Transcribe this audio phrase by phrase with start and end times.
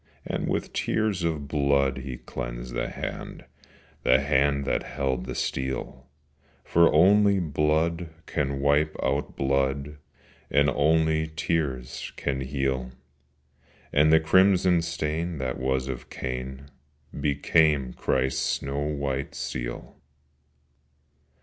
[0.25, 3.45] And with tears of blood he cleansed the hand,
[4.01, 6.07] The hand that held the steel:
[6.63, 9.99] For only blood can wipe out blood,
[10.49, 12.93] And only tears can heal:
[13.93, 16.71] And the crimson stain that was of Cain
[17.19, 19.97] Became Christ's snow white seal.